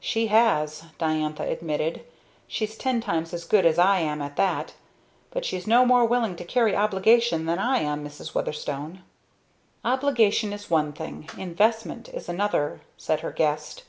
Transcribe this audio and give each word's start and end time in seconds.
"She 0.00 0.26
has," 0.26 0.86
Diantha 0.98 1.44
admitted. 1.44 2.00
"She's 2.48 2.74
ten 2.76 3.00
times 3.00 3.32
as 3.32 3.44
good 3.44 3.64
as 3.64 3.78
I 3.78 4.00
am 4.00 4.20
at 4.20 4.34
that; 4.34 4.74
but 5.30 5.44
she's 5.44 5.68
no 5.68 5.84
more 5.86 6.04
willing 6.04 6.34
to 6.34 6.44
carry 6.44 6.74
obligation 6.74 7.46
than 7.46 7.60
I 7.60 7.78
am, 7.78 8.04
Mrs. 8.04 8.34
Weatherstone." 8.34 9.04
"Obligation 9.84 10.52
is 10.52 10.68
one 10.68 10.92
thing 10.92 11.28
investment 11.38 12.08
is 12.08 12.28
another," 12.28 12.80
said 12.96 13.20
her 13.20 13.30
guest. 13.30 13.84